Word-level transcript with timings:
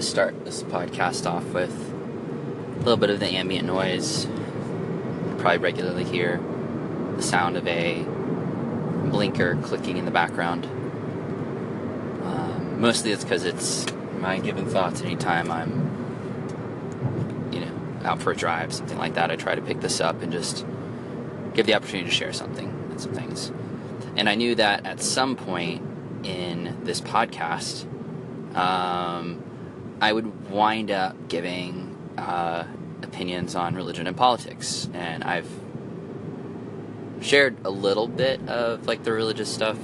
to 0.00 0.06
start 0.06 0.46
this 0.46 0.62
podcast 0.62 1.30
off 1.30 1.44
with 1.52 1.92
a 2.76 2.78
little 2.78 2.96
bit 2.96 3.10
of 3.10 3.20
the 3.20 3.26
ambient 3.26 3.66
noise. 3.66 4.24
You 4.24 5.36
Probably 5.38 5.58
regularly 5.58 6.04
hear 6.04 6.40
the 7.16 7.22
sound 7.22 7.58
of 7.58 7.66
a 7.66 8.02
blinker 9.10 9.56
clicking 9.56 9.98
in 9.98 10.06
the 10.06 10.10
background. 10.10 10.64
Um, 12.24 12.80
mostly 12.80 13.12
it's 13.12 13.24
because 13.24 13.44
it's 13.44 13.84
my 14.18 14.38
given 14.38 14.64
thoughts 14.64 15.02
anytime 15.02 15.50
I'm, 15.50 17.50
you 17.52 17.60
know, 17.60 17.72
out 18.02 18.22
for 18.22 18.30
a 18.30 18.36
drive, 18.36 18.72
something 18.72 18.96
like 18.96 19.14
that. 19.14 19.30
I 19.30 19.36
try 19.36 19.54
to 19.54 19.62
pick 19.62 19.82
this 19.82 20.00
up 20.00 20.22
and 20.22 20.32
just 20.32 20.64
give 21.52 21.66
the 21.66 21.74
opportunity 21.74 22.08
to 22.08 22.14
share 22.14 22.32
something 22.32 22.68
and 22.90 22.98
some 22.98 23.12
things. 23.12 23.52
And 24.16 24.30
I 24.30 24.34
knew 24.34 24.54
that 24.54 24.86
at 24.86 25.02
some 25.02 25.36
point 25.36 25.82
in 26.24 26.78
this 26.84 27.02
podcast, 27.02 27.84
um, 28.56 29.44
I 30.00 30.12
would 30.12 30.50
wind 30.50 30.90
up 30.90 31.28
giving 31.28 31.96
uh, 32.16 32.64
opinions 33.02 33.54
on 33.54 33.74
religion 33.74 34.06
and 34.06 34.16
politics. 34.16 34.88
And 34.94 35.24
I've 35.24 35.48
shared 37.20 37.56
a 37.64 37.70
little 37.70 38.08
bit 38.08 38.40
of 38.48 38.86
like 38.86 39.04
the 39.04 39.12
religious 39.12 39.52
stuff 39.52 39.78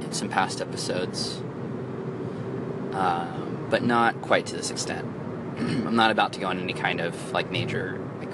in 0.00 0.12
some 0.12 0.28
past 0.28 0.60
episodes, 0.60 1.36
um, 2.94 3.66
but 3.70 3.82
not 3.82 4.20
quite 4.22 4.46
to 4.46 4.56
this 4.56 4.70
extent. 4.70 5.06
I'm 5.58 5.96
not 5.96 6.10
about 6.10 6.32
to 6.34 6.40
go 6.40 6.48
on 6.48 6.58
any 6.58 6.72
kind 6.72 7.00
of 7.00 7.32
like 7.32 7.50
major, 7.50 8.00
like, 8.18 8.30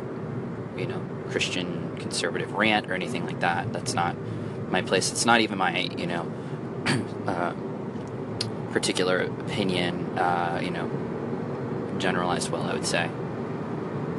you 0.78 0.86
know, 0.86 1.05
Christian 1.30 1.96
conservative 1.98 2.52
rant 2.52 2.90
or 2.90 2.94
anything 2.94 3.27
like 3.27 3.40
that. 3.40 3.72
That's 3.72 3.92
not 3.92 4.16
my 4.70 4.80
place. 4.83 5.11
It's 5.12 5.27
not 5.27 5.40
even 5.40 5.58
my, 5.58 5.78
you 5.78 6.06
know, 6.06 6.33
uh, 7.27 7.52
particular 8.72 9.20
opinion, 9.20 10.19
uh, 10.19 10.61
you 10.62 10.70
know, 10.70 10.91
generalized 11.98 12.50
well, 12.50 12.62
I 12.62 12.74
would 12.74 12.86
say. 12.86 13.11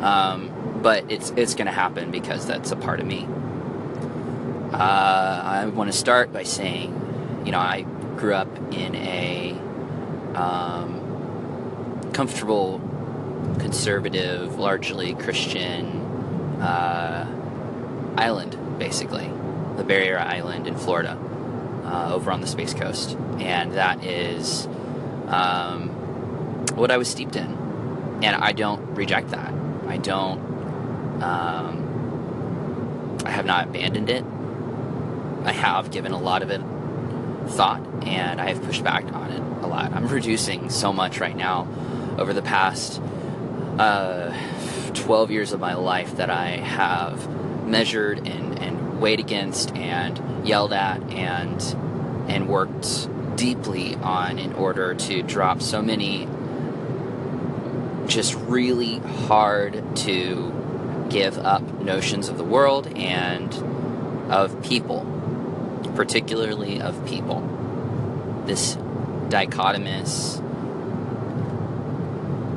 Um, 0.01 0.79
but 0.81 1.11
it's 1.11 1.31
it's 1.35 1.55
going 1.55 1.65
to 1.67 1.73
happen 1.73 2.11
because 2.11 2.45
that's 2.45 2.71
a 2.71 2.75
part 2.75 2.99
of 2.99 3.05
me. 3.05 3.27
Uh, 4.71 5.41
I 5.43 5.65
want 5.65 5.91
to 5.91 5.97
start 5.97 6.31
by 6.31 6.43
saying, 6.43 7.41
you 7.45 7.51
know, 7.51 7.59
I 7.59 7.81
grew 8.15 8.33
up 8.33 8.47
in 8.71 8.95
a 8.95 9.51
um, 10.35 12.09
comfortable, 12.13 12.79
conservative, 13.59 14.59
largely 14.59 15.15
Christian 15.15 15.85
uh, 16.61 17.25
island, 18.17 18.57
basically, 18.77 19.29
the 19.77 19.83
Barrier 19.83 20.19
Island 20.19 20.67
in 20.67 20.75
Florida, 20.77 21.17
uh, 21.89 22.13
over 22.13 22.31
on 22.31 22.41
the 22.41 22.47
Space 22.47 22.73
Coast, 22.73 23.17
and 23.39 23.73
that 23.73 24.03
is 24.03 24.67
um, 25.27 25.89
what 26.75 26.91
I 26.91 26.97
was 26.97 27.07
steeped 27.07 27.35
in, 27.35 27.47
and 28.21 28.35
I 28.35 28.51
don't 28.51 28.95
reject 28.95 29.31
that. 29.31 29.53
I 29.87 29.97
don't. 29.97 30.39
Um, 31.23 33.17
I 33.25 33.31
have 33.31 33.45
not 33.45 33.67
abandoned 33.67 34.09
it. 34.09 34.23
I 35.43 35.51
have 35.51 35.91
given 35.91 36.11
a 36.11 36.19
lot 36.19 36.41
of 36.43 36.51
it 36.51 36.61
thought, 37.49 37.81
and 38.03 38.39
I 38.39 38.49
have 38.49 38.63
pushed 38.63 38.83
back 38.83 39.05
on 39.11 39.31
it 39.31 39.41
a 39.63 39.67
lot. 39.67 39.91
I'm 39.93 40.07
reducing 40.07 40.69
so 40.69 40.93
much 40.93 41.19
right 41.19 41.35
now 41.35 41.67
over 42.17 42.33
the 42.33 42.41
past 42.41 43.01
uh, 43.79 44.31
12 44.93 45.31
years 45.31 45.53
of 45.53 45.59
my 45.59 45.73
life 45.73 46.17
that 46.17 46.29
I 46.29 46.49
have 46.49 47.27
measured 47.65 48.27
and, 48.27 48.59
and 48.59 48.78
weighed 48.99 49.19
against 49.19 49.75
and 49.75 50.47
yelled 50.47 50.73
at 50.73 51.01
and 51.11 51.61
and 52.29 52.47
worked 52.47 53.09
deeply 53.35 53.95
on 53.95 54.37
in 54.37 54.53
order 54.53 54.93
to 54.93 55.23
drop 55.23 55.61
so 55.61 55.81
many 55.81 56.27
just 58.07 58.33
really 58.35 58.99
hard 58.99 59.95
to 59.95 61.07
give 61.09 61.37
up 61.37 61.61
notions 61.81 62.27
of 62.27 62.37
the 62.37 62.43
world 62.43 62.87
and 62.97 63.53
of 64.31 64.61
people, 64.63 65.05
particularly 65.95 66.81
of 66.81 67.05
people. 67.07 67.41
This 68.45 68.75
dichotomous 69.29 70.39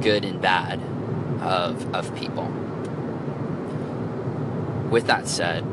good 0.03 0.25
and 0.25 0.41
bad 0.41 0.81
of, 1.41 1.95
of 1.95 2.15
people. 2.17 2.47
With 4.91 5.07
that 5.07 5.29
said, 5.29 5.65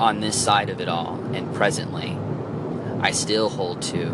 on 0.00 0.20
this 0.20 0.42
side 0.42 0.70
of 0.70 0.80
it 0.80 0.88
all, 0.88 1.20
and 1.34 1.54
presently, 1.54 2.16
I 3.00 3.10
still 3.10 3.50
hold 3.50 3.82
to 3.82 4.06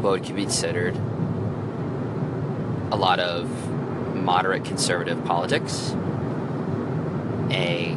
what 0.00 0.12
would 0.12 0.34
be 0.34 0.42
considered 0.42 0.96
a 2.90 2.96
lot 2.96 3.20
of 3.20 3.46
moderate 4.16 4.64
conservative 4.64 5.22
politics, 5.26 5.94
a 7.50 7.96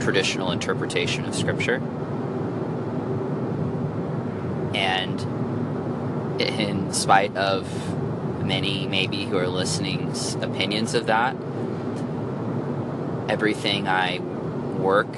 traditional 0.00 0.50
interpretation 0.50 1.24
of 1.24 1.34
Scripture, 1.34 1.76
and 4.74 6.40
in 6.40 6.92
spite 6.92 7.36
of 7.36 8.44
many, 8.44 8.88
maybe, 8.88 9.24
who 9.26 9.38
are 9.38 9.46
listening's 9.46 10.34
opinions 10.36 10.94
of 10.94 11.06
that, 11.06 11.36
everything 13.28 13.86
I 13.86 14.18
work 14.18 15.08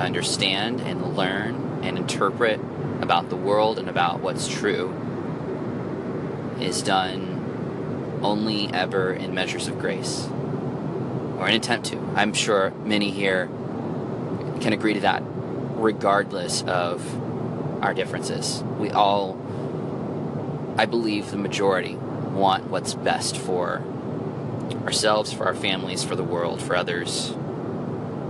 to 0.00 0.06
understand 0.06 0.80
and 0.80 1.14
learn 1.14 1.80
and 1.82 1.98
interpret 1.98 2.58
about 3.02 3.28
the 3.28 3.36
world 3.36 3.78
and 3.78 3.88
about 3.88 4.20
what's 4.20 4.48
true 4.48 4.88
is 6.58 6.82
done 6.82 8.18
only 8.22 8.72
ever 8.72 9.12
in 9.12 9.34
measures 9.34 9.68
of 9.68 9.78
grace 9.78 10.26
or 11.38 11.46
an 11.46 11.54
attempt 11.54 11.88
to. 11.88 11.98
I'm 12.16 12.32
sure 12.32 12.70
many 12.84 13.10
here 13.10 13.46
can 14.60 14.72
agree 14.72 14.94
to 14.94 15.00
that 15.00 15.22
regardless 15.26 16.62
of 16.62 17.04
our 17.82 17.92
differences. 17.92 18.62
We 18.78 18.90
all, 18.90 19.38
I 20.78 20.86
believe 20.86 21.30
the 21.30 21.36
majority, 21.36 21.96
want 21.96 22.68
what's 22.68 22.94
best 22.94 23.36
for 23.36 23.82
ourselves, 24.84 25.30
for 25.32 25.44
our 25.44 25.54
families, 25.54 26.02
for 26.04 26.16
the 26.16 26.24
world, 26.24 26.62
for 26.62 26.74
others. 26.74 27.34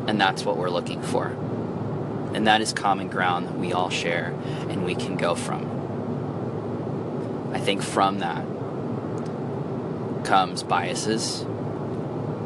And 0.08 0.20
that's 0.20 0.44
what 0.44 0.56
we're 0.56 0.70
looking 0.70 1.02
for. 1.02 1.36
And 2.34 2.46
that 2.46 2.60
is 2.60 2.72
common 2.72 3.08
ground 3.08 3.48
that 3.48 3.58
we 3.58 3.72
all 3.72 3.90
share 3.90 4.34
and 4.68 4.84
we 4.84 4.94
can 4.94 5.16
go 5.16 5.34
from. 5.34 5.78
I 7.52 7.58
think 7.58 7.82
from 7.82 8.20
that 8.20 8.44
comes 10.24 10.62
biases 10.62 11.42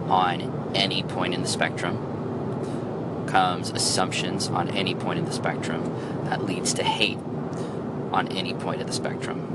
on 0.08 0.72
any 0.74 1.02
point 1.02 1.34
in 1.34 1.42
the 1.42 1.48
spectrum, 1.48 3.26
comes 3.26 3.70
assumptions 3.70 4.48
on 4.48 4.68
any 4.70 4.94
point 4.94 5.18
in 5.18 5.24
the 5.24 5.32
spectrum 5.32 5.82
that 6.24 6.44
leads 6.44 6.72
to 6.74 6.82
hate 6.82 7.18
on 8.12 8.28
any 8.28 8.54
point 8.54 8.80
of 8.80 8.86
the 8.86 8.92
spectrum. 8.92 9.50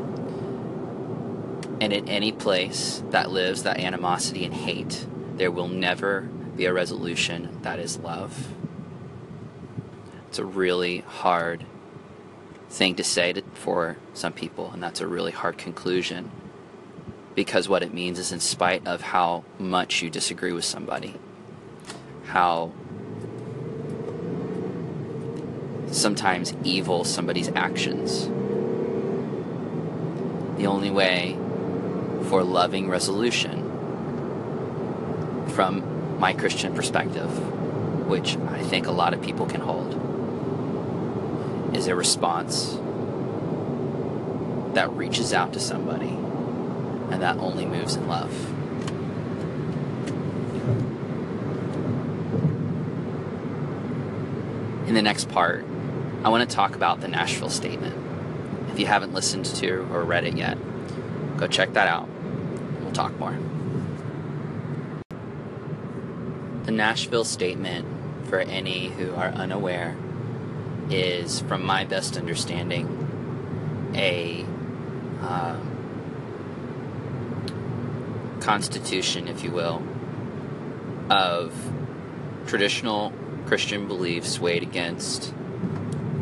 And 1.81 1.93
in 1.93 2.09
any 2.09 2.31
place 2.31 3.01
that 3.09 3.31
lives 3.31 3.63
that 3.63 3.79
animosity 3.79 4.43
and 4.45 4.53
hate, 4.53 5.07
there 5.35 5.49
will 5.49 5.69
never 5.69 6.21
be 6.55 6.65
a 6.65 6.73
resolution 6.73 7.57
that 7.61 7.79
is 7.79 7.97
love. 7.99 8.49
It's 10.29 10.37
a 10.37 10.45
really 10.45 10.99
hard 10.99 11.65
thing 12.69 12.93
to 12.97 13.03
say 13.03 13.33
to, 13.33 13.41
for 13.55 13.97
some 14.13 14.31
people, 14.31 14.69
and 14.71 14.83
that's 14.83 15.01
a 15.01 15.07
really 15.07 15.31
hard 15.31 15.57
conclusion. 15.57 16.29
Because 17.33 17.67
what 17.67 17.81
it 17.81 17.95
means 17.95 18.19
is, 18.19 18.31
in 18.31 18.39
spite 18.39 18.85
of 18.85 19.01
how 19.01 19.43
much 19.57 20.03
you 20.03 20.09
disagree 20.11 20.51
with 20.51 20.65
somebody, 20.65 21.15
how 22.27 22.71
sometimes 25.87 26.53
evil 26.63 27.03
somebody's 27.03 27.49
actions, 27.55 28.27
the 30.57 30.67
only 30.67 30.91
way 30.91 31.35
for 32.29 32.43
loving 32.43 32.87
resolution 32.87 33.63
from 35.55 36.19
my 36.19 36.33
Christian 36.33 36.75
perspective, 36.75 37.31
which 38.07 38.37
I 38.37 38.61
think 38.61 38.85
a 38.85 38.91
lot 38.91 39.15
of 39.15 39.23
people 39.23 39.47
can 39.47 39.61
hold, 39.61 39.95
is 41.73 41.87
a 41.87 41.95
response 41.95 42.77
that 44.73 44.89
reaches 44.91 45.33
out 45.33 45.53
to 45.53 45.59
somebody 45.59 46.09
and 47.11 47.21
that 47.21 47.37
only 47.37 47.65
moves 47.65 47.95
in 47.95 48.07
love. 48.07 48.31
In 54.87 54.93
the 54.95 55.01
next 55.01 55.29
part, 55.29 55.65
I 56.23 56.29
want 56.29 56.49
to 56.49 56.55
talk 56.55 56.75
about 56.75 57.01
the 57.01 57.07
Nashville 57.07 57.49
Statement. 57.49 57.95
If 58.71 58.79
you 58.79 58.85
haven't 58.85 59.13
listened 59.13 59.45
to 59.45 59.87
or 59.91 60.03
read 60.03 60.25
it 60.25 60.35
yet, 60.35 60.57
go 61.37 61.47
check 61.47 61.73
that 61.73 61.87
out. 61.87 62.09
We'll 62.81 62.91
talk 62.91 63.17
more. 63.19 63.37
The 66.65 66.71
Nashville 66.71 67.23
Statement, 67.23 67.87
for 68.25 68.39
any 68.39 68.89
who 68.89 69.13
are 69.15 69.29
unaware, 69.29 69.95
is, 70.89 71.41
from 71.41 71.65
my 71.65 71.85
best 71.85 72.17
understanding, 72.17 72.87
a 73.95 74.43
um, 75.21 75.69
constitution, 78.39 79.27
if 79.27 79.43
you 79.43 79.51
will, 79.51 79.83
of 81.09 81.53
traditional 82.47 83.13
Christian 83.45 83.87
beliefs 83.87 84.39
weighed 84.39 84.63
against 84.63 85.29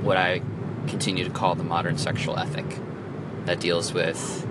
what 0.01 0.17
I 0.17 0.41
continue 0.87 1.23
to 1.23 1.29
call 1.29 1.55
the 1.55 1.63
modern 1.63 1.97
sexual 1.97 2.37
ethic 2.37 2.65
that 3.45 3.59
deals 3.59 3.93
with 3.93 4.45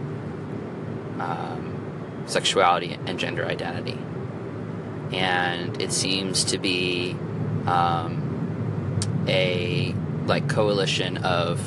um, 1.19 2.23
sexuality 2.27 2.99
and 3.07 3.19
gender 3.19 3.47
identity. 3.47 3.99
And 5.13 5.81
it 5.81 5.93
seems 5.93 6.45
to 6.45 6.59
be 6.59 7.13
um, 7.67 8.27
a 9.29 9.95
like 10.27 10.49
coalition 10.49 11.19
of 11.19 11.61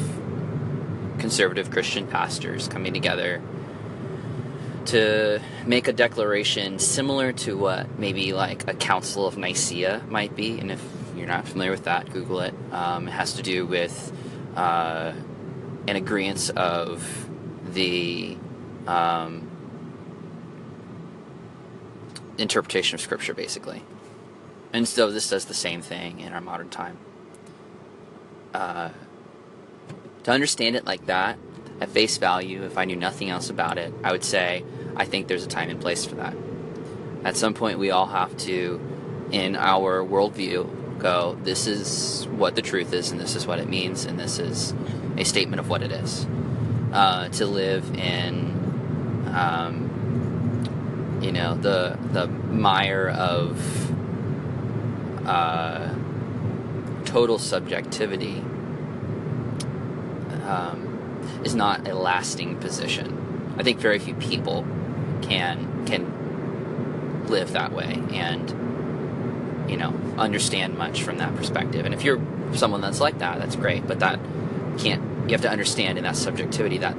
conservative 1.17 1.71
Christian 1.71 2.07
pastors 2.07 2.67
coming 2.67 2.93
together 2.93 3.41
to 4.85 5.41
make 5.65 5.87
a 5.87 5.93
declaration 5.93 6.79
similar 6.79 7.31
to 7.31 7.57
what 7.57 7.99
maybe 7.99 8.33
like 8.33 8.67
a 8.67 8.73
Council 8.73 9.27
of 9.27 9.37
Nicaea 9.37 10.01
might 10.09 10.35
be. 10.35 10.59
And 10.59 10.71
if 10.71 10.83
you're 11.15 11.27
not 11.27 11.47
familiar 11.47 11.71
with 11.71 11.83
that, 11.83 12.11
Google 12.11 12.39
it. 12.41 12.53
Um, 12.71 13.07
it 13.07 13.11
has 13.11 13.33
to 13.33 13.43
do 13.43 13.65
with 13.65 14.11
uh, 14.55 15.13
an 15.87 15.95
agreement 15.95 16.49
of 16.51 17.29
the 17.71 18.37
um, 18.87 19.49
interpretation 22.37 22.95
of 22.95 23.01
Scripture, 23.01 23.33
basically. 23.33 23.83
And 24.73 24.87
so 24.87 25.11
this 25.11 25.29
does 25.29 25.45
the 25.45 25.53
same 25.53 25.81
thing 25.81 26.19
in 26.19 26.33
our 26.33 26.41
modern 26.41 26.69
time. 26.69 26.97
Uh, 28.53 28.89
to 30.23 30.31
understand 30.31 30.75
it 30.75 30.85
like 30.85 31.05
that, 31.05 31.37
at 31.81 31.89
face 31.89 32.17
value, 32.17 32.63
if 32.63 32.77
I 32.77 32.85
knew 32.85 32.95
nothing 32.95 33.29
else 33.29 33.49
about 33.49 33.77
it, 33.77 33.93
I 34.03 34.11
would 34.11 34.23
say 34.23 34.63
I 34.95 35.05
think 35.05 35.27
there's 35.27 35.45
a 35.45 35.47
time 35.47 35.69
and 35.69 35.79
place 35.79 36.05
for 36.05 36.15
that. 36.15 36.35
At 37.23 37.37
some 37.37 37.53
point, 37.53 37.79
we 37.79 37.91
all 37.91 38.07
have 38.07 38.35
to, 38.37 38.79
in 39.31 39.55
our 39.55 40.03
worldview, 40.03 40.99
go, 40.99 41.37
this 41.43 41.67
is 41.67 42.27
what 42.27 42.55
the 42.55 42.61
truth 42.61 42.93
is, 42.93 43.11
and 43.11 43.19
this 43.19 43.35
is 43.35 43.47
what 43.47 43.59
it 43.59 43.69
means, 43.69 44.05
and 44.05 44.19
this 44.19 44.39
is 44.39 44.73
a 45.17 45.23
statement 45.23 45.59
of 45.59 45.69
what 45.69 45.81
it 45.81 45.91
is. 45.91 46.27
Uh, 46.91 47.29
to 47.29 47.45
live 47.45 47.93
in, 47.95 49.31
um, 49.33 51.19
you 51.21 51.31
know, 51.31 51.53
the 51.55 51.97
the 52.11 52.27
mire 52.27 53.07
of 53.09 53.91
uh, 55.27 55.88
total 57.09 57.39
subjectivity 57.39 58.37
um, 60.45 61.41
is 61.43 61.55
not 61.55 61.87
a 61.87 61.95
lasting 61.95 62.57
position. 62.57 63.55
I 63.57 63.63
think 63.63 63.79
very 63.79 63.97
few 63.97 64.13
people 64.13 64.65
can 65.23 65.85
can 65.85 67.27
live 67.27 67.53
that 67.53 67.71
way 67.71 68.01
and 68.11 68.49
you 69.69 69.75
know 69.75 69.93
understand 70.17 70.77
much 70.77 71.01
from 71.01 71.17
that 71.17 71.35
perspective. 71.35 71.85
And 71.85 71.95
if 71.95 72.03
you're 72.03 72.21
someone 72.55 72.81
that's 72.81 72.99
like 72.99 73.17
that, 73.19 73.39
that's 73.39 73.55
great. 73.55 73.87
But 73.87 73.99
that 73.99 74.19
can't 74.77 75.01
you 75.23 75.31
have 75.31 75.41
to 75.41 75.49
understand 75.49 75.97
in 75.97 76.03
that 76.03 76.15
subjectivity 76.15 76.77
that 76.77 76.95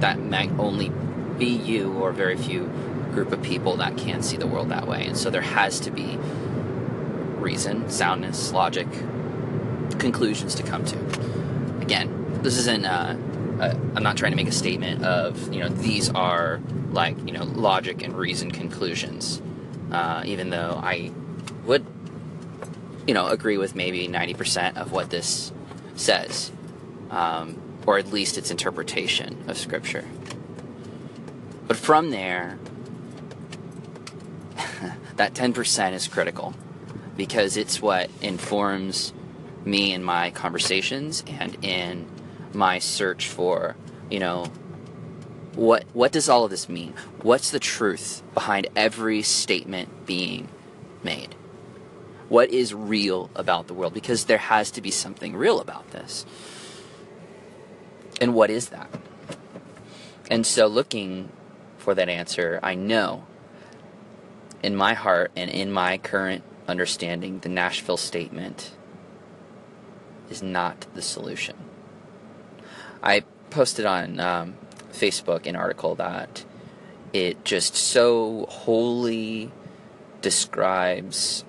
that 0.00 0.20
might 0.20 0.50
only 0.58 0.90
be 1.38 1.46
you 1.46 1.92
or 1.94 2.12
very 2.12 2.36
few 2.36 2.70
group 3.12 3.32
of 3.32 3.42
people 3.42 3.76
that 3.78 3.96
can 3.96 4.22
see 4.22 4.36
the 4.36 4.46
world 4.46 4.68
that 4.68 4.86
way. 4.86 5.06
And 5.06 5.16
so 5.16 5.30
there 5.30 5.40
has 5.40 5.80
to 5.80 5.90
be 5.90 6.18
reason, 7.38 7.88
soundness, 7.88 8.52
logic, 8.52 8.88
conclusions 9.98 10.54
to 10.56 10.62
come 10.62 10.84
to. 10.84 10.98
Again, 11.80 12.40
this 12.42 12.58
isn't. 12.58 12.84
Uh, 12.84 13.16
uh, 13.60 13.74
I'm 13.94 14.02
not 14.02 14.16
trying 14.16 14.32
to 14.32 14.36
make 14.36 14.48
a 14.48 14.52
statement 14.52 15.04
of 15.04 15.52
you 15.52 15.60
know 15.60 15.68
these 15.68 16.10
are 16.10 16.60
like 16.90 17.16
you 17.26 17.32
know 17.32 17.44
logic 17.44 18.02
and 18.02 18.16
reason 18.16 18.50
conclusions. 18.50 19.40
Uh, 19.90 20.22
even 20.26 20.50
though 20.50 20.80
I 20.82 21.12
would 21.64 21.84
you 23.06 23.14
know 23.14 23.28
agree 23.28 23.58
with 23.58 23.74
maybe 23.74 24.08
90% 24.08 24.76
of 24.76 24.92
what 24.92 25.10
this 25.10 25.52
says, 25.94 26.50
um, 27.10 27.60
or 27.86 27.98
at 27.98 28.08
least 28.12 28.38
its 28.38 28.50
interpretation 28.50 29.44
of 29.48 29.56
Scripture. 29.56 30.04
But 31.66 31.76
from 31.76 32.10
there, 32.10 32.58
that 35.16 35.34
10% 35.34 35.92
is 35.92 36.08
critical 36.08 36.54
because 37.16 37.56
it's 37.56 37.80
what 37.80 38.10
informs 38.20 39.12
me 39.64 39.92
in 39.92 40.02
my 40.02 40.30
conversations 40.30 41.24
and 41.26 41.56
in 41.64 42.06
my 42.52 42.78
search 42.78 43.28
for, 43.28 43.76
you 44.10 44.18
know, 44.18 44.46
what 45.54 45.84
what 45.92 46.12
does 46.12 46.28
all 46.28 46.44
of 46.44 46.50
this 46.50 46.68
mean? 46.68 46.94
What's 47.22 47.50
the 47.50 47.60
truth 47.60 48.22
behind 48.34 48.66
every 48.74 49.22
statement 49.22 50.06
being 50.06 50.48
made? 51.02 51.34
What 52.28 52.50
is 52.50 52.74
real 52.74 53.30
about 53.36 53.68
the 53.68 53.74
world? 53.74 53.94
Because 53.94 54.24
there 54.24 54.38
has 54.38 54.70
to 54.72 54.80
be 54.80 54.90
something 54.90 55.36
real 55.36 55.60
about 55.60 55.90
this. 55.90 56.26
And 58.20 58.34
what 58.34 58.50
is 58.50 58.70
that? 58.70 58.88
And 60.30 60.46
so 60.46 60.66
looking 60.66 61.30
for 61.78 61.94
that 61.94 62.08
answer, 62.08 62.58
I 62.62 62.74
know 62.74 63.24
in 64.62 64.74
my 64.74 64.94
heart 64.94 65.30
and 65.36 65.50
in 65.50 65.70
my 65.70 65.98
current 65.98 66.42
understanding, 66.66 67.40
the 67.40 67.48
Nashville 67.50 67.98
statement 67.98 68.72
is 70.34 70.42
not 70.42 70.86
the 70.94 71.02
solution. 71.02 71.56
I 73.02 73.22
posted 73.50 73.86
on 73.86 74.18
um, 74.18 74.54
Facebook 74.92 75.46
an 75.46 75.54
article 75.54 75.94
that 75.94 76.44
it 77.12 77.44
just 77.44 77.76
so 77.76 78.46
wholly 78.48 79.52
describes 80.20 81.44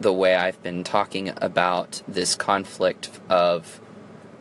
the 0.00 0.12
way 0.12 0.36
I've 0.36 0.62
been 0.62 0.84
talking 0.84 1.32
about 1.38 2.02
this 2.06 2.34
conflict 2.36 3.10
of 3.28 3.80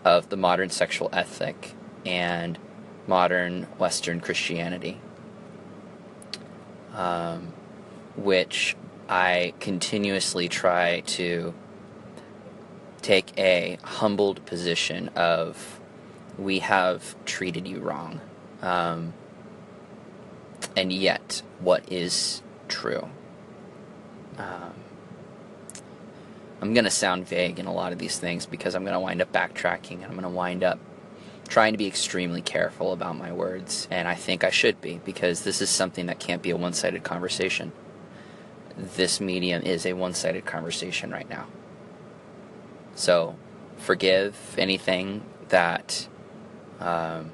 of 0.06 0.30
the 0.30 0.36
modern 0.36 0.70
sexual 0.70 1.10
ethic 1.13 1.74
and 2.06 2.60
modern 3.08 3.63
Western 3.80 4.20
Christianity, 4.20 5.00
um, 6.94 7.53
which 8.18 8.75
I 9.08 9.53
continuously 9.62 10.50
try 10.50 11.00
to 11.18 11.53
take 13.04 13.38
a 13.38 13.78
humbled 13.84 14.46
position 14.46 15.10
of 15.10 15.80
we 16.38 16.60
have 16.60 17.16
treated 17.26 17.68
you 17.68 17.80
wrong. 17.80 18.20
Um, 18.62 19.14
and 20.76 20.92
yet, 20.92 21.44
what 21.60 21.92
is 21.92 22.42
true? 22.68 23.10
Um, 24.38 24.74
I'm 26.62 26.74
going 26.74 26.86
to 26.86 26.92
sound 26.92 27.28
vague 27.28 27.60
in 27.60 27.68
a 27.68 27.74
lot 27.74 27.92
of 27.92 28.00
these 28.00 28.18
things 28.18 28.46
because 28.46 28.74
I'm 28.74 28.84
going 28.84 28.94
to 28.94 29.00
wind 29.00 29.22
up 29.22 29.32
backtracking 29.32 29.96
and 29.96 30.06
I'm 30.06 30.14
going 30.14 30.24
to 30.24 30.30
wind 30.30 30.64
up 30.64 30.80
trying 31.48 31.74
to 31.74 31.78
be 31.78 31.86
extremely 31.86 32.42
careful 32.42 32.94
about 32.94 33.18
my 33.18 33.32
words. 33.32 33.88
And 33.92 34.08
I 34.08 34.16
think 34.16 34.44
I 34.44 34.50
should 34.50 34.82
be 34.82 35.00
because 35.06 35.44
this 35.44 35.62
is 35.62 35.70
something 35.70 36.08
that 36.08 36.20
can't 36.20 36.42
be 36.42 36.50
a 36.50 36.58
one 36.58 36.74
sided 36.74 37.04
conversation 37.04 37.74
this 38.78 39.22
medium 39.22 39.62
is 39.64 39.86
a 39.86 39.94
one 39.94 40.14
sided 40.14 40.46
conversation 40.46 41.12
right 41.12 41.30
now. 41.30 41.48
So, 42.96 43.36
forgive 43.78 44.56
anything 44.58 45.24
that 45.50 46.08
um, 46.80 47.32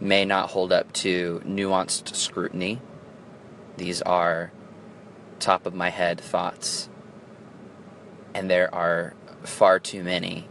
may 0.00 0.24
not 0.24 0.50
hold 0.50 0.72
up 0.72 0.92
to 0.92 1.42
nuanced 1.44 2.14
scrutiny. 2.14 2.80
These 3.76 4.02
are 4.02 4.52
top 5.38 5.66
of 5.66 5.74
my 5.74 5.90
head 5.90 6.20
thoughts, 6.20 6.88
and 8.34 8.50
there 8.50 8.74
are 8.74 9.14
far 9.42 9.78
too 9.78 10.02
many 10.02 10.48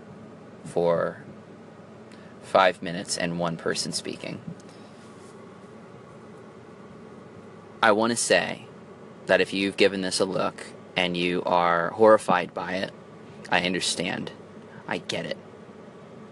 for 0.63 1.23
five 2.41 2.81
minutes 2.81 3.17
and 3.17 3.39
one 3.39 3.57
person 3.57 3.91
speaking. 3.91 4.39
I 7.81 7.91
want 7.91 8.11
to 8.11 8.17
say 8.17 8.65
that 9.27 9.41
if 9.41 9.53
you've 9.53 9.77
given 9.77 10.01
this 10.01 10.19
a 10.19 10.25
look 10.25 10.63
and 10.95 11.15
you 11.15 11.43
are 11.43 11.89
horrified 11.91 12.53
by 12.53 12.75
it, 12.75 12.91
I 13.49 13.61
understand. 13.61 14.31
I 14.87 14.99
get 14.99 15.25
it. 15.25 15.37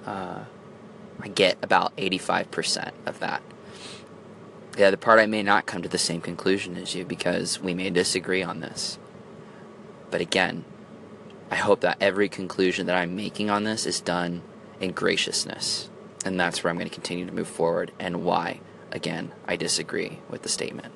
Uh, 0.06 0.46
I 1.20 1.28
get 1.28 1.58
about 1.62 1.96
85% 1.98 2.92
of 3.06 3.20
that. 3.20 3.42
The 4.74 4.86
other 4.86 4.98
part, 4.98 5.20
I 5.20 5.28
may 5.28 5.44
not 5.44 5.66
come 5.66 5.84
to 5.84 5.90
the 5.90 5.98
same 5.98 6.22
conclusion 6.22 6.78
as 6.78 6.96
you 6.96 7.06
because 7.06 7.60
we 7.60 7.74
may 7.74 7.90
disagree 7.90 8.42
on 8.42 8.60
this. 8.60 8.98
But 10.10 10.22
again, 10.22 10.66
I 11.52 11.56
hope 11.56 11.82
that 11.82 11.98
every 12.02 12.28
conclusion 12.28 12.88
that 12.88 12.96
I'm 12.96 13.16
making 13.16 13.50
on 13.52 13.64
this 13.64 13.86
is 13.86 14.02
done 14.02 14.42
in 14.80 14.92
graciousness. 14.92 15.90
And 16.26 16.40
that's 16.40 16.64
where 16.64 16.72
I'm 16.72 16.78
going 16.78 16.90
to 16.90 16.94
continue 16.94 17.26
to 17.26 17.32
move 17.32 17.48
forward 17.48 17.92
and 18.00 18.24
why, 18.24 18.62
again, 18.92 19.32
I 19.48 19.56
disagree 19.56 20.20
with 20.30 20.42
the 20.42 20.50
statement. 20.50 20.94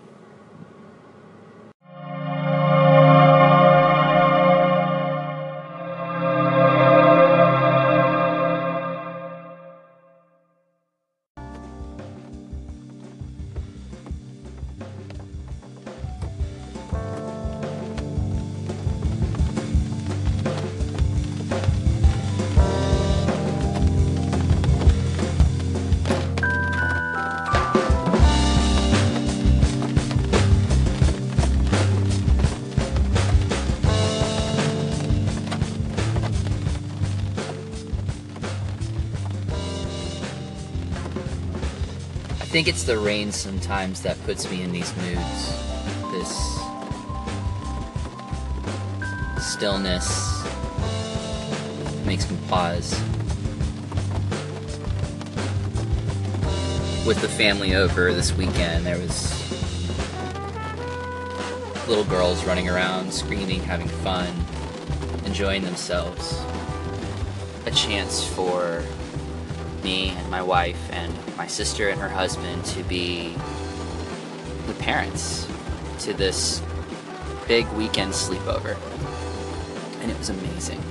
Think 42.57 42.67
it's 42.67 42.85
the 42.85 42.97
rain 42.97 43.31
sometimes 43.31 44.01
that 44.01 44.17
puts 44.23 44.49
me 44.49 44.63
in 44.63 44.71
these 44.71 44.91
moods. 44.97 45.53
This 46.11 46.59
stillness 49.39 50.43
makes 52.03 52.27
me 52.31 52.35
pause. 52.49 52.99
With 57.05 57.21
the 57.21 57.27
family 57.27 57.75
over 57.75 58.11
this 58.11 58.33
weekend, 58.33 58.87
there 58.87 58.97
was 58.97 59.31
little 61.87 62.05
girls 62.05 62.43
running 62.43 62.69
around, 62.69 63.13
screaming, 63.13 63.61
having 63.61 63.87
fun, 63.87 64.33
enjoying 65.25 65.61
themselves. 65.61 66.41
A 67.67 67.71
chance 67.71 68.27
for 68.27 68.83
me 69.87 70.09
and 70.09 70.29
my 70.29 70.41
wife 70.41 70.89
and 70.91 71.13
my 71.37 71.47
sister 71.47 71.87
and 71.87 72.01
her 72.01 72.09
husband 72.09 72.65
to 72.65 72.83
be 72.83 73.33
the 74.67 74.73
parents 74.73 75.47
to 75.99 76.13
this 76.13 76.61
big 77.47 77.65
weekend 77.69 78.11
sleepover. 78.11 78.75
And 80.01 80.11
it 80.11 80.17
was 80.17 80.29
amazing. 80.29 80.83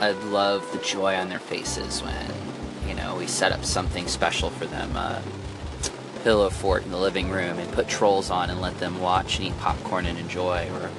I 0.00 0.10
love 0.10 0.68
the 0.72 0.78
joy 0.78 1.14
on 1.14 1.28
their 1.28 1.38
faces 1.38 2.02
when, 2.02 2.26
you 2.88 2.94
know, 2.96 3.14
we 3.14 3.28
set 3.28 3.52
up 3.52 3.64
something 3.64 4.08
special 4.08 4.50
for 4.50 4.66
them. 4.66 4.90
Uh, 4.96 5.22
pillow 6.24 6.50
fort 6.50 6.82
in 6.82 6.90
the 6.90 6.98
living 6.98 7.30
room 7.30 7.60
and 7.60 7.72
put 7.72 7.86
trolls 7.86 8.28
on 8.28 8.50
and 8.50 8.60
let 8.60 8.76
them 8.80 9.00
watch 9.00 9.38
and 9.38 9.46
eat 9.46 9.58
popcorn 9.60 10.04
and 10.04 10.18
enjoy 10.18 10.68
or 10.72 10.90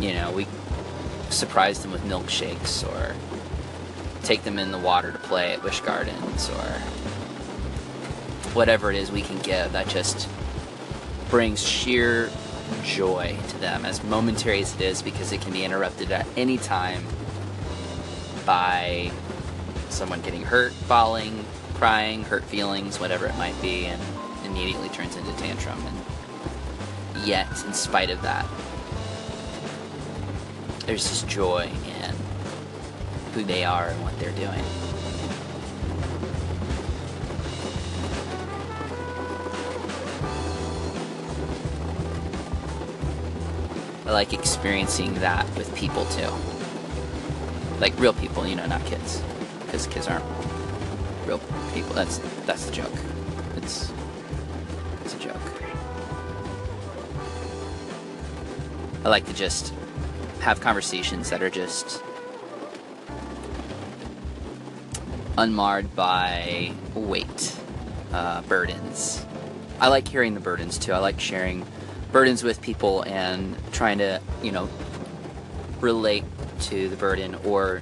you 0.00 0.12
know 0.12 0.32
we 0.32 0.44
surprise 1.30 1.82
them 1.82 1.92
with 1.92 2.02
milkshakes 2.02 2.84
or 2.84 3.14
take 4.22 4.44
them 4.44 4.58
in 4.58 4.70
the 4.70 4.78
water 4.78 5.12
to 5.12 5.18
play 5.18 5.52
at 5.52 5.62
wish 5.62 5.80
gardens 5.80 6.48
or 6.50 6.70
whatever 8.54 8.90
it 8.90 8.96
is 8.96 9.10
we 9.10 9.22
can 9.22 9.38
give 9.40 9.72
that 9.72 9.88
just 9.88 10.28
brings 11.30 11.62
sheer 11.62 12.30
joy 12.84 13.36
to 13.48 13.58
them 13.58 13.84
as 13.84 14.02
momentary 14.04 14.60
as 14.60 14.74
it 14.74 14.80
is 14.80 15.02
because 15.02 15.32
it 15.32 15.40
can 15.40 15.52
be 15.52 15.64
interrupted 15.64 16.10
at 16.12 16.26
any 16.36 16.58
time 16.58 17.04
by 18.44 19.10
someone 19.88 20.20
getting 20.20 20.42
hurt 20.42 20.72
falling 20.72 21.44
crying, 21.82 22.22
hurt 22.22 22.44
feelings, 22.44 23.00
whatever 23.00 23.26
it 23.26 23.36
might 23.38 23.60
be, 23.60 23.86
and 23.86 24.00
immediately 24.44 24.88
turns 24.90 25.16
into 25.16 25.32
tantrum. 25.32 25.84
And 25.84 27.26
yet, 27.26 27.48
in 27.64 27.74
spite 27.74 28.08
of 28.08 28.22
that, 28.22 28.46
there's 30.86 31.08
this 31.08 31.22
joy 31.22 31.68
in 31.88 32.14
who 33.34 33.42
they 33.44 33.64
are 33.64 33.88
and 33.88 34.02
what 34.02 34.18
they're 34.18 34.30
doing. 34.32 34.62
I 44.06 44.12
like 44.12 44.34
experiencing 44.34 45.14
that 45.14 45.46
with 45.56 45.74
people 45.74 46.04
too. 46.06 46.28
Like 47.80 47.98
real 47.98 48.12
people, 48.12 48.46
you 48.46 48.54
know, 48.54 48.66
not 48.66 48.84
kids. 48.84 49.22
Because 49.64 49.86
kids 49.86 50.06
aren't 50.06 50.24
real 51.26 51.38
people. 51.72 51.94
That's 51.94 52.18
that's 52.44 52.66
the 52.66 52.72
joke. 52.72 52.92
It's 53.56 53.90
it's 55.04 55.14
a 55.14 55.18
joke. 55.18 55.36
I 59.04 59.08
like 59.08 59.24
to 59.26 59.32
just 59.34 59.72
have 60.40 60.60
conversations 60.60 61.30
that 61.30 61.42
are 61.42 61.50
just 61.50 62.02
unmarred 65.38 65.94
by 65.96 66.72
weight, 66.94 67.56
uh, 68.12 68.42
burdens. 68.42 69.24
I 69.80 69.88
like 69.88 70.06
hearing 70.06 70.34
the 70.34 70.40
burdens 70.40 70.78
too. 70.78 70.92
I 70.92 70.98
like 70.98 71.18
sharing 71.18 71.66
burdens 72.12 72.42
with 72.42 72.60
people 72.60 73.02
and 73.02 73.56
trying 73.72 73.98
to, 73.98 74.20
you 74.42 74.52
know, 74.52 74.68
relate 75.80 76.24
to 76.60 76.88
the 76.88 76.96
burden 76.96 77.34
or 77.44 77.80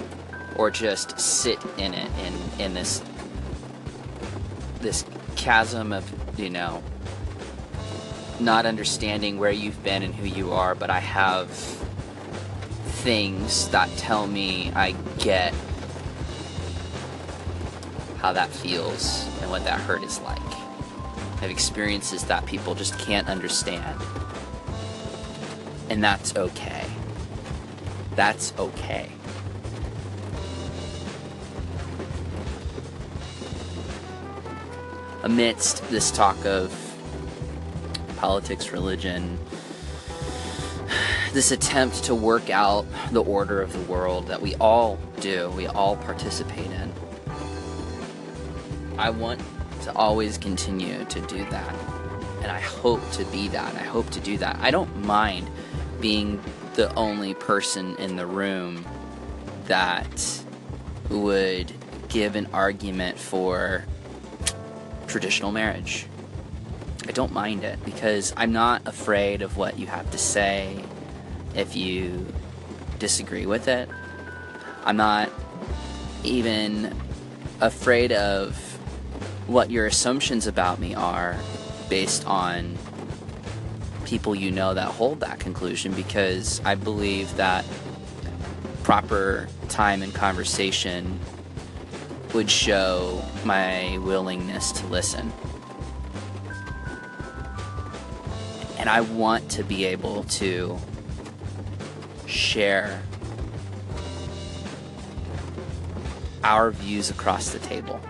or 0.57 0.71
just 0.71 1.19
sit 1.19 1.59
in 1.77 1.95
it 1.95 2.11
in 2.25 2.65
in 2.65 2.75
this 2.75 3.03
this 4.81 5.05
chasm 5.37 5.93
of, 5.93 6.11
you 6.39 6.51
know, 6.51 6.83
not 8.39 8.65
understanding 8.65 9.39
where 9.39 9.51
you've 9.51 9.83
been 9.83 10.03
and 10.03 10.15
who 10.15 10.27
you 10.27 10.53
are, 10.53 10.75
but 10.75 10.89
I 10.91 11.01
have 11.01 11.49
things 13.01 13.69
that 13.69 13.89
tell 13.97 14.27
me 14.27 14.71
I 14.75 14.93
get 15.19 15.55
how 18.21 18.33
that 18.33 18.51
feels 18.51 19.27
and 19.41 19.51
what 19.51 19.65
that 19.65 19.81
hurt 19.81 20.03
is 20.03 20.21
like. 20.21 20.39
I 20.41 21.41
have 21.43 21.51
experiences 21.51 22.25
that 22.25 22.47
people 22.47 22.75
just 22.75 22.99
can't 22.99 23.29
understand. 23.29 24.01
And 25.89 26.05
that's 26.05 26.37
okay. 26.37 26.85
That's 28.15 28.53
okay. 28.59 29.11
amidst 35.23 35.83
this 35.91 36.11
talk 36.11 36.45
of 36.45 36.75
politics, 38.17 38.73
religion, 38.73 39.39
this 41.33 41.51
attempt 41.51 42.05
to 42.05 42.15
work 42.15 42.51
out 42.51 42.87
the 43.13 43.23
order 43.23 43.61
of 43.63 43.73
the 43.73 43.81
world 43.81 44.27
that 44.29 44.41
we 44.41 44.55
all 44.57 44.99
do, 45.21 45.51
we 45.51 45.67
all 45.67 45.97
participate 45.97 46.67
in. 46.67 46.80
I 49.01 49.09
want 49.09 49.41
to 49.85 49.97
always 49.97 50.37
continue 50.37 51.07
to 51.07 51.21
do 51.23 51.43
that. 51.47 51.75
And 52.43 52.51
I 52.51 52.61
hope 52.61 53.01
to 53.13 53.25
be 53.27 53.49
that. 53.49 53.75
I 53.75 53.83
hope 53.83 54.11
to 54.11 54.21
do 54.21 54.37
that. 54.37 54.59
I 54.61 54.71
don't 54.71 54.95
mind 55.07 55.51
being 56.03 56.39
the 56.75 56.95
only 56.97 57.33
person 57.33 57.97
in 57.97 58.17
the 58.17 58.27
room 58.27 58.85
that 59.65 60.45
would 61.09 61.73
give 62.11 62.37
an 62.37 62.47
argument 62.53 63.19
for 63.19 63.87
traditional 65.07 65.51
marriage. 65.51 66.07
I 67.09 67.13
don't 67.13 67.33
mind 67.33 67.65
it 67.65 67.83
because 67.87 68.35
I'm 68.37 68.53
not 68.53 68.87
afraid 68.87 69.41
of 69.41 69.57
what 69.57 69.79
you 69.79 69.87
have 69.87 70.11
to 70.11 70.19
say 70.19 70.85
if 71.55 71.75
you 71.75 72.27
disagree 72.99 73.47
with 73.47 73.67
it. 73.67 73.89
I'm 74.85 74.99
not 74.99 75.31
even 76.23 76.95
afraid 77.63 78.13
of 78.13 78.70
what 79.51 79.69
your 79.69 79.85
assumptions 79.87 80.47
about 80.47 80.79
me 80.79 80.95
are 80.95 81.37
based 81.89 82.25
on 82.25 82.79
people 84.05 84.33
you 84.33 84.49
know 84.49 84.75
that 84.75 84.87
hold 84.87 85.19
that 85.19 85.41
conclusion 85.41 85.93
because 85.93 86.61
I 86.65 86.77
believe 86.77 87.35
that 87.35 87.65
proper 88.85 89.49
time 89.69 90.03
and 90.03 90.15
conversation 90.15 91.19
would 92.33 92.49
show 92.49 93.21
my 93.45 93.99
willingness 93.99 94.71
to 94.71 94.87
listen. 94.87 95.33
And 98.79 98.89
I 98.89 99.01
want 99.01 99.51
to 99.51 99.65
be 99.65 99.85
able 99.85 100.23
to 100.25 100.79
share 102.27 103.03
our 106.45 106.71
views 106.71 107.11
across 107.11 107.51
the 107.51 107.59
table. 107.59 108.01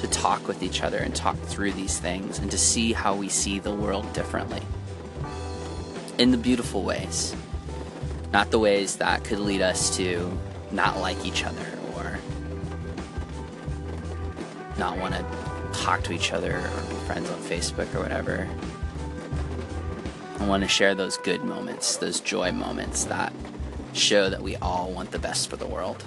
To 0.00 0.08
talk 0.08 0.48
with 0.48 0.62
each 0.62 0.82
other 0.82 0.98
and 0.98 1.14
talk 1.14 1.36
through 1.36 1.72
these 1.72 1.98
things 1.98 2.38
and 2.38 2.50
to 2.50 2.58
see 2.58 2.92
how 2.92 3.14
we 3.14 3.28
see 3.28 3.58
the 3.58 3.74
world 3.74 4.10
differently. 4.12 4.62
In 6.18 6.30
the 6.30 6.38
beautiful 6.38 6.82
ways. 6.82 7.34
Not 8.32 8.50
the 8.50 8.58
ways 8.58 8.96
that 8.96 9.24
could 9.24 9.40
lead 9.40 9.60
us 9.60 9.96
to 9.96 10.38
not 10.70 10.98
like 10.98 11.24
each 11.26 11.44
other 11.44 11.78
or 11.96 12.18
not 14.78 14.96
want 14.98 15.14
to 15.14 15.24
talk 15.72 16.02
to 16.04 16.12
each 16.12 16.32
other 16.32 16.56
or 16.56 16.80
be 16.88 16.94
friends 17.06 17.28
on 17.30 17.38
Facebook 17.40 17.94
or 17.94 18.00
whatever. 18.00 18.48
I 20.38 20.46
want 20.46 20.62
to 20.62 20.68
share 20.68 20.94
those 20.94 21.18
good 21.18 21.44
moments, 21.44 21.96
those 21.98 22.20
joy 22.20 22.52
moments 22.52 23.04
that 23.04 23.32
show 23.92 24.30
that 24.30 24.42
we 24.42 24.56
all 24.56 24.90
want 24.90 25.10
the 25.10 25.18
best 25.18 25.50
for 25.50 25.56
the 25.56 25.66
world. 25.66 26.02